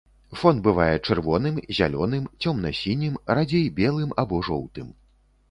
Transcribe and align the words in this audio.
Фон 0.43 0.61
бывае 0.67 0.95
чырвоным, 1.07 1.59
зялёным, 1.81 2.25
цёмна-сінім, 2.41 3.21
радзей 3.41 3.69
белым 3.83 4.19
або 4.25 4.43
жоўтым. 4.51 4.91